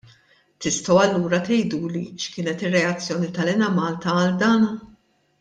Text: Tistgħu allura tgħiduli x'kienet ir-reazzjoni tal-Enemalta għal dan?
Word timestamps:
Tistgħu 0.65 0.95
allura 1.01 1.39
tgħiduli 1.49 2.01
x'kienet 2.23 2.65
ir-reazzjoni 2.69 3.31
tal-Enemalta 3.37 4.17
għal 4.25 4.35
dan? 4.43 4.67